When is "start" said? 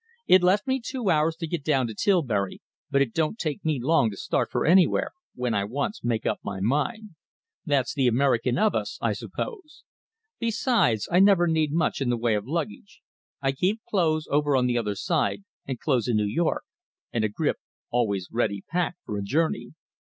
4.17-4.49